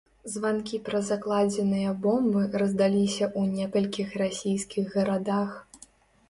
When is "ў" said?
3.39-3.59